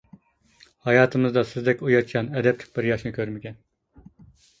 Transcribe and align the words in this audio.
ھاياتىمىزدا 0.85 1.43
سىزدەك 1.49 1.83
ئۇياتچان، 1.87 2.31
ئەدەپلىك 2.39 2.73
بىر 2.79 2.87
ياشنى 2.91 3.13
كۆرمىگەن. 3.19 3.61